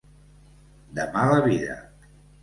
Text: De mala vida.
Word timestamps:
De 0.99 1.05
mala 1.17 1.37
vida. 1.49 1.77